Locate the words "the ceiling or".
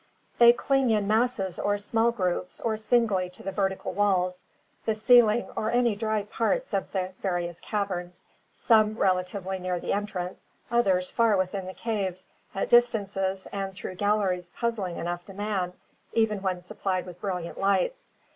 4.83-5.69